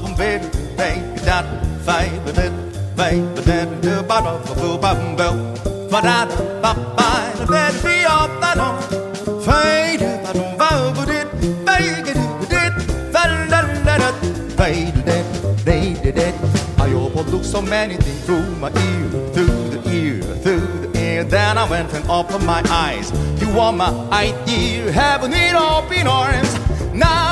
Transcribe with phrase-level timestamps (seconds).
[0.00, 0.40] bum bed,
[0.74, 1.44] bang, dat,
[1.84, 2.52] fai, but it,
[2.96, 5.36] bang, but then the bottom of the bum bell.
[5.90, 6.24] But I,
[6.62, 9.02] but by the bed, be all that on.
[17.52, 21.24] So many things through my ear, through the ear, through the ear.
[21.24, 23.12] Then I went and opened my eyes.
[23.42, 26.54] You are my idea, having it all in arms
[26.94, 27.31] Now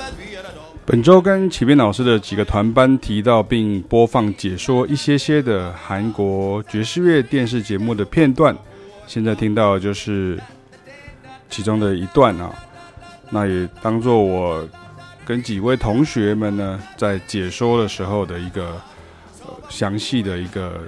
[0.83, 8.55] 本周跟启斌老师的几个团班提到并播放解说一些些的韩国爵士乐电视节目的片段，
[9.05, 10.39] 现在听到就是
[11.49, 12.51] 其中的一段啊，
[13.29, 14.67] 那也当做我
[15.23, 18.81] 跟几位同学们呢在解说的时候的一个
[19.45, 20.81] 呃详细的一个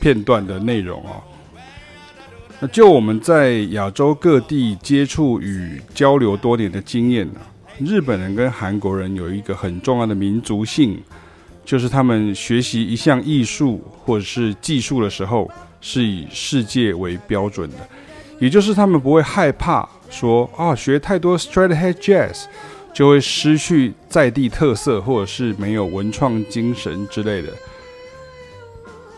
[0.00, 1.20] 片段的内容啊。
[2.58, 7.40] 那就我们在亚洲各地接触与交流多年的经验呢。
[7.78, 10.98] 日本人跟韩国人有一个很重要的民族性，
[11.64, 17.76] 就是他们学习一项艺术或者是技术的时候，是以世界为标准的，
[18.38, 22.44] 也就是他们不会害怕说啊，学太多 straighthead jazz
[22.94, 27.48] 就会失去在地特色，或者是没有文创精神之类的。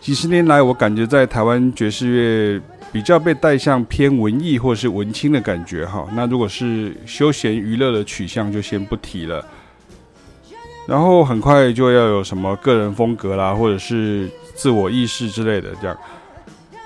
[0.01, 2.61] 几十年来，我感觉在台湾爵士乐。
[2.91, 9.45] 比较被带向偏文艺或是文青的感觉哈，那如果是休闲娱乐的取向就先不提了。
[10.87, 15.95] 然后很快就要有什么个人风格啦，或者是自我意识之类的，这样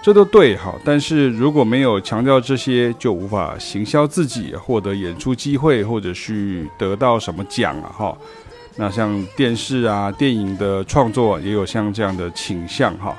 [0.02, 0.74] 这都对哈。
[0.84, 8.18] 但是如果没有强调这些，就无法行销自己，获得演出机会，或者是得到什么奖啊哈。
[8.74, 13.16] 那像电视啊、电影的创作也有像这样的倾向哈。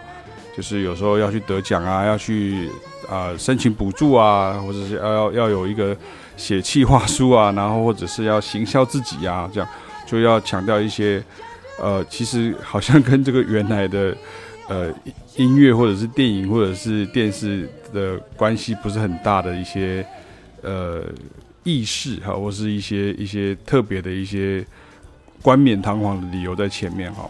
[0.56, 2.69] 就是有时候要去得奖啊，要去
[3.09, 5.96] 啊、申请补助啊，或者是要要要有一个
[6.38, 9.69] 写企划书啊，然后或者是要行销自己啊，这样
[10.06, 11.24] 就要强调一些
[11.80, 14.16] 呃，其实好像跟这个原来的
[14.69, 14.94] 呃
[15.36, 20.06] 音乐或者是电影或者是电视的关系不是很大的一些
[20.62, 21.03] 呃
[21.64, 24.66] 意识哈，或是一些一些特别的一些
[25.41, 27.28] 冠冕堂皇的理由在前面哈，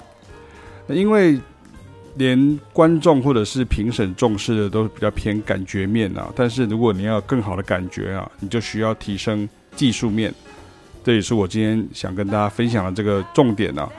[0.87, 1.39] 因为。
[2.15, 10.31] 连观众或者是评审重视的都比较偏感觉面啊，但是如果你要有更好的感觉啊，你就需要提升技术面，
[11.03, 13.89] 这也是我今天想跟大家分享的这个重点啊。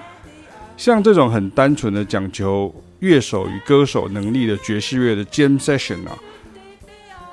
[0.77, 6.17] 像这种很单纯的讲求乐手与歌手能力的爵士乐的 Jam Session 啊，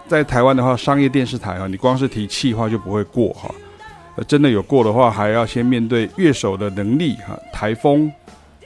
[0.07, 3.53] 在台湾的话，商业电视台啊，你光是提气话就不会过哈，
[4.27, 8.11] 真的有过的话，还要先面对乐手的能力哈，台风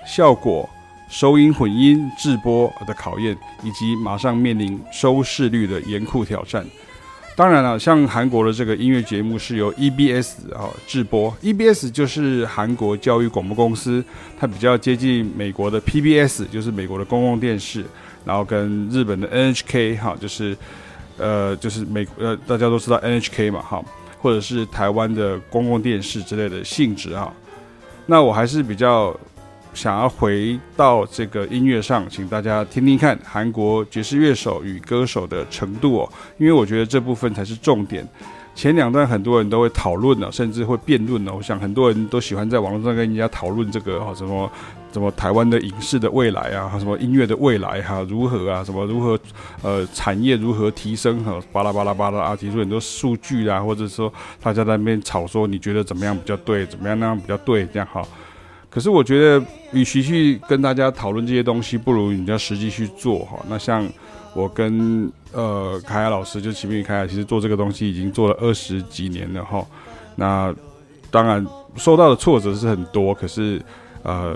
[0.07, 0.69] 效果。
[1.07, 6.66] 收音混音制播的考验，以及马上面临收视率的严酷挑战。
[7.38, 14.03] 当然了，像韩国的这个音乐节目是由 EBS 啊制播，EBS 就是韩国教育广播公司，
[14.39, 17.83] 它比较接近美国的 PBS，就是美国的公共电视，
[18.23, 20.57] 然后跟日本的 NHK 哈，就是
[21.17, 23.83] 呃就是美呃大家都知道 NHK 嘛哈，
[24.21, 27.33] 或者是台湾的公共电视之类的性质哈。
[28.05, 29.17] 那我还是比较。
[29.75, 38.08] 想要回到这个音乐上，请大家听听看韩国爵士乐手与歌手的程度哦，因为我觉得这部分才是重点。
[38.56, 41.33] 前两段很多人都会讨论呢，甚至会辩论呢。
[41.36, 44.50] 我想很多人都喜欢在网络上跟人家讨论这个哈，什么
[44.94, 49.19] 什么台湾的影视的未来啊，什么音乐的未来哈，如何啊，什么如何
[49.62, 54.12] 呃产业如何提升哈，巴拉巴拉巴拉啊，提出很多数据啊，或者说
[54.42, 58.01] 大家在那边吵说你觉得怎么样比较对，怎么样那样比较对，这样哈。
[58.75, 63.39] 可是我觉得，与其去跟大家讨论这些东西，不如你要实际去做哈。
[63.48, 63.88] 那像
[64.33, 69.66] 我跟呃凯亚老师，就启明与凯亚，其实做这个东西已经做了二十几年了哈。
[70.18, 70.54] 那
[71.10, 73.62] 当然受到的挫折是很多，可是
[74.04, 74.36] 呃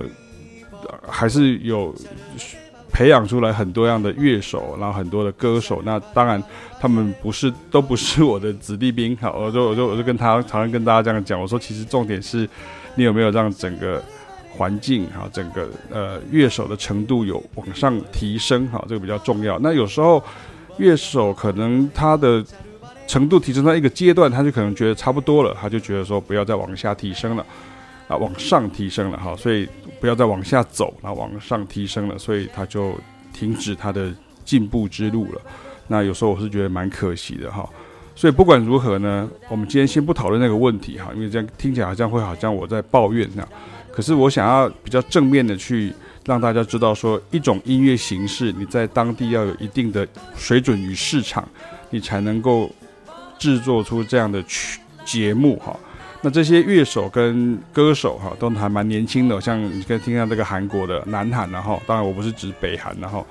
[1.05, 1.93] 还是有
[2.93, 5.81] 培养出来很多样的乐手，然后很多的歌手。
[5.83, 6.41] 那当然
[6.79, 9.29] 他们不是都不是我的子弟兵哈。
[9.37, 12.47] 我就我就我就跟他常常跟大家这样讲，我说其实重点是
[12.95, 14.01] 你有没有让整个。
[14.49, 19.57] 环境哈，整个呃乐手的程度有往上提升哈，这个比较重要。
[19.59, 20.21] 那有时候
[20.77, 22.43] 乐手可能他的
[23.07, 27.45] 程度提升到一个阶段，他就可能觉得差不多了，他就觉得说不要再往下提升了。
[28.07, 29.69] 啊往上提升了哈，所以
[30.01, 32.95] 不要再往下走，然后往上提升了，所以他就
[33.31, 34.11] 停止他的
[34.43, 35.41] 进步之路了。
[35.85, 37.69] 那有时候我是觉得蛮可惜的哈。
[38.15, 43.49] 所以不管如何呢，我们今天先不讨论那个问题哈，因为这样听起来好像会好像我在抱怨那样。
[43.99, 45.93] 可是我想要比较正面的去
[46.23, 50.07] 让大家知道说，一种音乐形式，你在当地要有一定的
[50.37, 51.45] 水准与市场，
[51.89, 52.71] 你才能够
[53.37, 55.77] 制作出这样的曲节目哈。
[56.21, 63.27] 那这些乐手跟歌手哈都还蛮年轻的，像你可以听下这个韩国的南韩，然后当然我不是指北韩，然后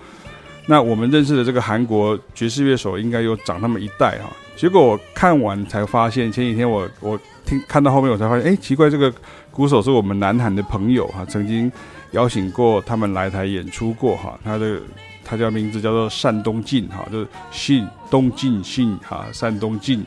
[0.71, 4.31] 那我们认识的这个韩国爵士乐手应该有长那么一代哈。
[4.55, 9.11] 结果我看完才发现，前几天我我听看到后面我才发现，哎，奇怪，这个
[9.51, 11.73] 鼓手是我们南韩的朋友哈，曾经
[12.11, 14.79] 邀请过他们来台演出过哈，他的
[15.25, 20.05] 他叫名字叫做单东进哈，就是信东进信哈，单东进。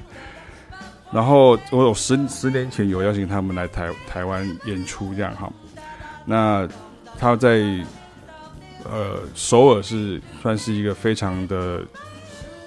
[1.12, 5.52] 然后我有十十年前有邀请他们来台台湾演出这样哈，
[6.24, 6.68] 那
[7.18, 7.64] 他在
[8.86, 11.82] 呃首尔是算是一个非常的。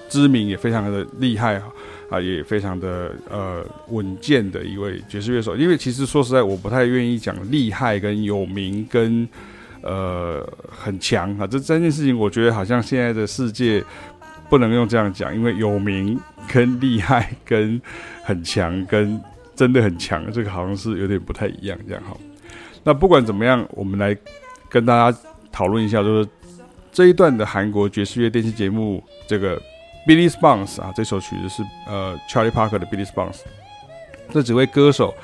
[0.07, 1.67] 知名也非常的厉害哈
[2.09, 5.57] 啊，也非常的呃稳健的一位爵士乐手。
[5.57, 9.29] 因为其实说实在，我不太愿意讲厉害跟有名跟
[9.83, 13.83] 呃很强啊，这三件事情，我觉得好像现在的世界
[14.49, 16.17] 不能用这样讲，因为有名
[16.47, 17.81] 跟厉害跟
[18.23, 19.21] 很强跟
[19.57, 22.17] 真的很强，这个好像是有点不太一样这样哈。
[22.85, 24.17] 那不管怎么样，我们来
[24.69, 25.19] 跟大家
[25.55, 26.29] 讨论一下，就是
[26.93, 29.57] 这一段的韩国爵士乐电视节目这个。
[30.07, 33.37] Billy Spangs 啊，这首曲子是呃 Charlie Parker 的 Billy Spangs。
[34.31, 35.15] 这几位歌手，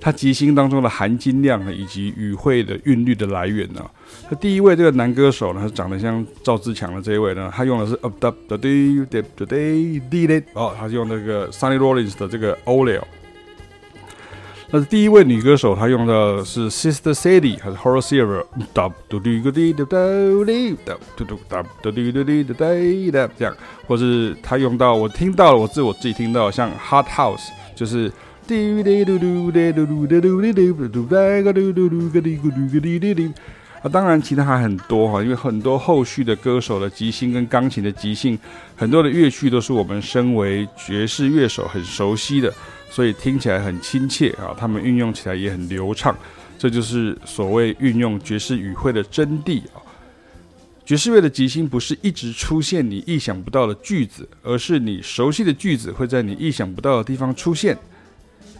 [0.00, 3.84] 他即兴当中的含金量以及语汇的韵律的来源呢？
[4.30, 13.00] 那第一位这个男歌手呢，他长得像赵自强的这一位呢，他用的是 Up Up the Day the Day Did It 哦，他是用那个 Sunny Rollins 的这个 Ole。
[14.70, 18.44] 那是第一位女歌手，她用的是 Sister Sadie 还是 Horace Silver？
[18.74, 19.96] 哒嘟嘟个滴哒哒
[20.44, 23.56] 哩哒嘟嘟哒嘟嘟嘟嘟哒哒这样，
[23.86, 28.12] 或是她用到我听到了，我自我自己听到像 Hot House，就是
[28.46, 33.32] 滴滴嘟嘟滴嘟嘟滴嘟滴嘟嘟哒个嘟嘟嘟个滴咕嘟个滴滴滴。
[33.80, 38.38] 啊，当然其他还很多哈，因为很多后续的歌手的即兴跟钢琴的即兴，
[38.76, 42.52] 很多的乐曲都是我们身为爵士乐手很熟悉的。
[42.90, 46.16] 所以听起来很亲切啊，他们运用起来也很流畅，
[46.58, 49.84] 这就是所谓运用爵士语汇的真谛啊。
[50.84, 57.76] 爵士乐的即兴不是一直出现你意想不到的句子，而是你熟悉的句子会在你意想不到的地方出现，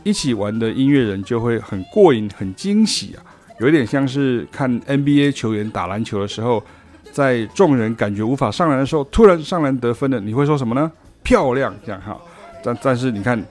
[0.05, 3.25] 一起玩的音乐人就会很过瘾、很惊喜啊，
[3.61, 6.63] 有一点像是看 NBA 球员打篮球的时候，
[7.11, 10.93] 在众人感觉无法上篮的时候，突然上篮得分了，你会说什么呢？
[11.23, 12.21] 漂亮，这样哈。
[12.63, 13.43] 但但是你看。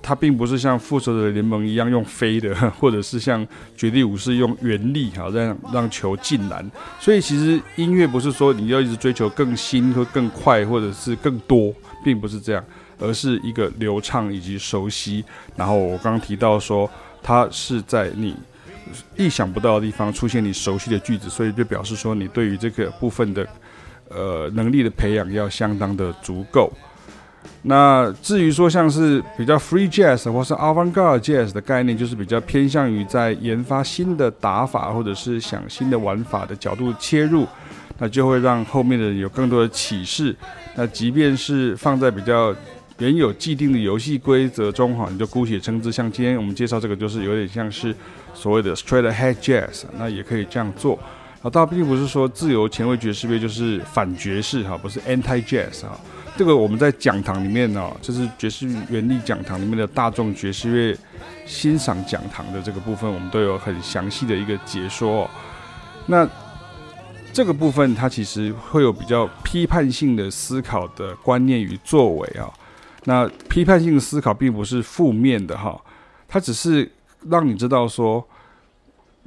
[0.00, 3.46] 它并不是像复仇者联盟一样用飞的， 或者是像
[3.76, 6.68] 绝地武士用原力哈，让让球进篮。
[6.98, 11.74] 所以其实音乐不是说你要一直追求更新或更快，或者是更多，
[12.04, 12.64] 并不是这样，
[12.98, 15.24] 而是一个流畅以及熟悉。
[15.56, 16.88] 然后我刚刚提到说，
[17.22, 18.34] 它是在你
[19.16, 23.46] 意想不到的地方出现你熟悉的句子，所以就表示说你对于这个部分的
[24.08, 26.72] 呃能力的培养要相当的足够。
[27.62, 37.46] 那至于说像是比较 free jazz 或是 avant-garde jazz 的概念，就是比较偏向于在研发新的打法或者是想新的玩法的角度切入，
[37.98, 40.34] 那就会让后面的人有更多的启示。
[40.76, 42.54] 那即便是放在比较
[42.98, 47.94] 原有既定的游戏规则中哈，你就姑且称之，像今天我们介绍这个，就是有点像是
[48.32, 50.98] 所谓的 straight ahead jazz，那也可以这样做。
[51.42, 55.98] 啊，倒并不是说自由前卫爵士乐就是反爵士哈，不是 anti jazz 哈。
[56.38, 60.96] 这个我们在讲堂里面呢，就是爵士原力讲堂里面的大众爵士乐
[61.44, 65.28] 欣赏讲堂的这个部分，我们都有很详细的一个解说。
[66.06, 66.28] 那
[67.32, 72.48] 这个部分它其实会有比较批判性的思考的观念与作为啊。
[73.02, 75.76] 那批判性的思考并不是负面的哈，
[76.28, 76.88] 它只是
[77.28, 78.24] 让你知道说。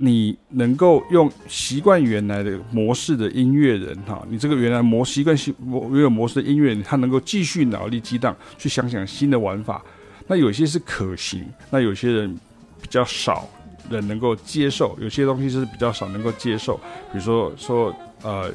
[0.03, 9.79] 你能够用习惯原来的模式的音乐人哈，你这个原来模习惯性模原有模式的音乐人，他能够继续脑力激荡去想想新的玩法。
[10.25, 12.35] 那有些是可行，那有些人
[12.81, 13.47] 比较少
[13.91, 16.77] 人能够接受，有些东西是比较少能够接受。
[17.11, 18.51] 比如说说呃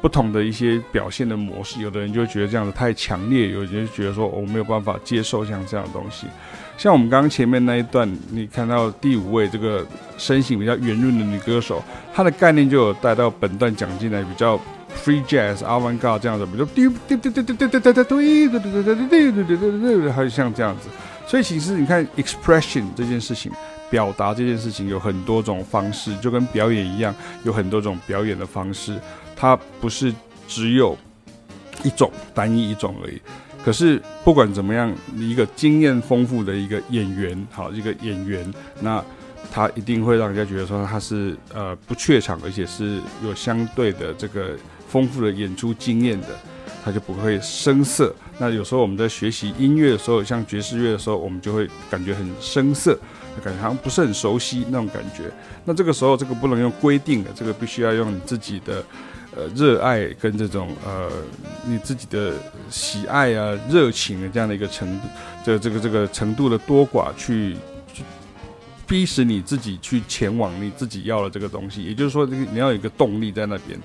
[0.00, 6.26] 不同的一些表现的模式，有的人就会觉得这样子太强烈，有人就觉得说我没有办法接受像这样的东西。
[6.78, 11.82] 像我们刚刚前面那一段，你看到第五位这个身形比较圆润的女歌手，
[12.14, 14.58] 她的概念就有带到本段讲进来，比较
[15.04, 20.88] free jazz、avant-garde 这样子，比如滴滴滴滴滴滴滴滴滴滴滴滴滴滴滴滴滴，还有像这样子，
[21.26, 23.52] 所以其实你看，expression 这件事情，
[23.88, 28.98] 表达这件事情有很多种方式，就跟表演一样，有很多种表演的方式，
[29.36, 30.12] 它不是
[30.48, 30.96] 只有
[31.84, 33.20] 一种单一一种而已。
[33.64, 39.04] 可是不管怎么样，一个经验丰富的一个演员，好，一个演员，那
[39.52, 44.56] 他一定会让人家觉得说他是呃不怯场，而且是有相对的这个
[44.88, 46.28] 丰富的演出经验的，
[46.84, 48.14] 他就不会生涩。
[48.38, 52.98] 那有时候我们在学习音乐的时候，像爵士乐的时候，我们就会感觉很生涩，
[53.44, 55.30] 感觉好像不是很熟悉那种感觉。
[55.64, 58.84] 那这个时候，这个不能用规定的，这个必须要用你自己的。
[59.36, 61.08] 呃，热爱跟这种呃，
[61.64, 62.34] 你自己的
[62.68, 65.06] 喜爱啊、热情的这样的一个程度，
[65.44, 67.54] 这这个这个程度的多寡，去
[68.88, 71.84] 逼使你自己去前往你自己要的这个东西。
[71.84, 73.78] 也就是说，这个你要有一个动力在那边。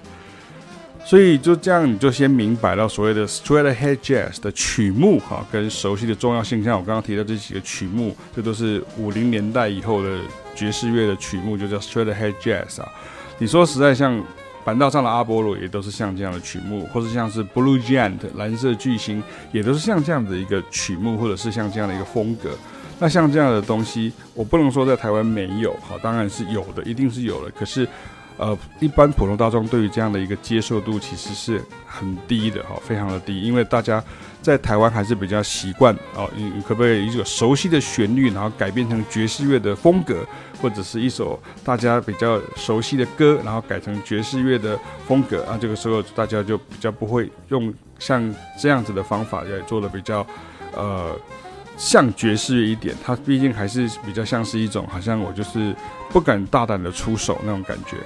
[1.06, 6.64] 所以就这样，你就先明白到所谓的 straight ahead jazz 的曲目哈，跟熟悉的重要性。
[6.64, 10.18] 像我刚刚提到这几个曲目，这都是五零年代以后的
[10.56, 12.92] 爵士乐的曲目，就叫 straight ahead jazz 啊。
[13.38, 14.22] 你说实在像。
[14.66, 19.22] 板道上的阿波罗也都是像这样的曲目，或者像是 Blue Giant 蓝色巨星，
[19.52, 22.50] 也都是像这样的一个曲目，或者是像这样的一个风格。
[22.98, 27.52] 那像这样的东西，我不能说在台湾没有，好，当然是有的，一定是有的。
[27.52, 27.88] 可是。
[28.38, 34.04] 呃，一般普通大众对于这样的一个接受度其实是很低的哈，非常的低，因为大家
[34.42, 40.26] 在台湾还是比较习惯哦，你可不可以一个熟悉的旋律，然后改编成爵士乐的风格，
[40.62, 44.78] 或者是一首大家比较熟悉的歌，然后改成爵士乐的
[45.08, 45.58] 风格啊？
[45.60, 50.26] 这个时候大家就比较不会用像这样子的方法来做的比较
[50.74, 51.18] 呃。
[51.78, 55.76] 像爵士乐一点，它毕竟还是比较像是一种，好像我就是
[56.10, 57.98] 不敢大胆的出手那种感觉。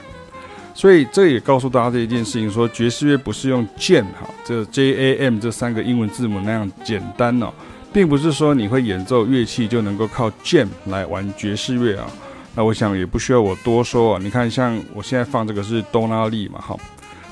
[0.74, 7.52] 所以这也告诉大家这一件事情：说爵士乐不是用 j 哈，这 J A M 这三个英文字母那样简单哦，
[7.92, 12.08] 并不是说你会演奏乐器就能够靠 j 来玩爵士乐啊。
[12.56, 14.20] 那我想也不需要我多说啊。
[14.22, 16.78] 你看，像我现在放这个是 Donna Lee 嘛，哈，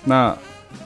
[0.03, 0.37] 那。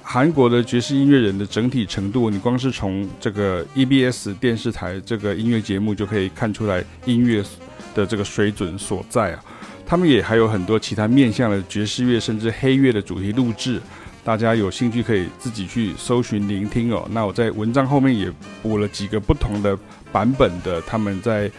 [0.03, 7.41] 韩国的爵士音乐人的整体程度，你光是从这个 EBS 电视台这个音乐节目就可以看出来音乐
[7.95, 9.43] 的这个水准所在啊。
[9.91, 13.77] 他们也还有很多其他面向的爵士乐甚至黑乐的主题录制，
[14.23, 17.05] 大家有兴趣可以自己去搜寻聆听哦。
[17.11, 18.31] 那我在文章后面也
[18.63, 19.77] 补了几个不同的
[20.09, 21.51] 版本的他们在。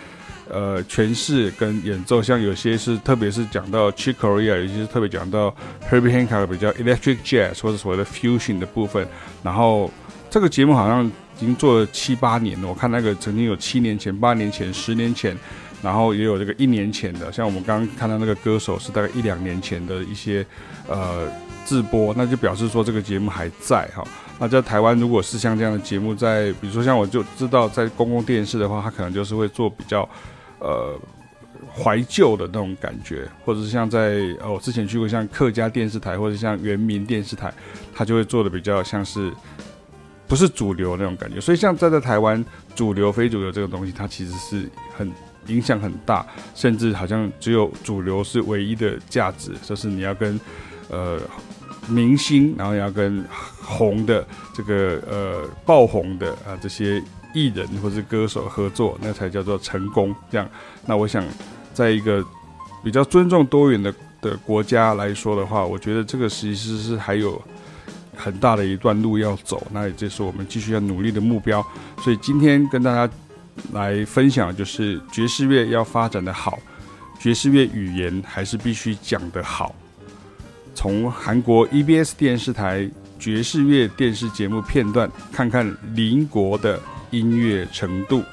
[0.51, 5.55] 呃，诠释跟演奏，像有些是，特别是讲到 Chick Corea，有些是特别讲到
[5.89, 9.07] Herbie Hancock 比较 Electric Jazz 或者所谓的 Fusion 的部分。
[9.43, 9.91] 然后
[10.29, 15.35] 这个节目好像已经做了七八年了，我看那个曾经有七年前、八年前、十年前，
[15.83, 17.31] 然后也有这个一年前的。
[17.33, 20.47] 像我们刚刚看到那个歌手是大概一两年前的一些
[20.89, 21.29] 呃
[21.65, 24.03] 自播，那就表示说这个节目还在哈。
[24.39, 30.09] 那在台湾，如果是像这样的节目在，比如说像我就知道在公共电视的话，它可能就是会做比较。
[30.65, 30.97] 呃，
[31.75, 37.53] 怀旧的那种感觉，或者是像在呃，我之前去过像客家电视台，或者像原民电视台，
[37.93, 39.33] 它就会做的比较像是
[40.29, 41.41] 不是主流那种感觉。
[41.41, 42.45] 所以像在在台湾，
[42.77, 45.11] 主流非主流这个东西，它其实是很
[45.47, 50.39] 影响很大，甚至好像只有主流是唯一的价值，就是你要跟
[50.89, 51.19] 呃
[51.89, 53.25] 明星，然后要跟
[53.63, 57.03] 红的这个呃爆红的啊这些。
[57.35, 60.15] 艺人或是歌手合作，那才叫做成功。
[60.31, 60.47] 这样，
[60.85, 61.25] 那我想，
[61.73, 62.23] 在一个
[62.85, 67.41] 比较尊重多元的的国家来说的话，我觉得这个其实是还有
[68.15, 69.67] 很大的一段路要走。
[69.73, 71.67] 那也就是我们继续要努力的目标。
[72.05, 73.11] 所以今天跟大家
[73.73, 76.59] 来分享，就是爵士乐要发展的好，
[77.19, 79.75] 爵士乐语言还是必须讲得好。
[80.75, 86.81] 从韩国 EBS 电视台爵士乐电视节目片段，看看邻国的。
[87.13, 88.25] 音乐程度。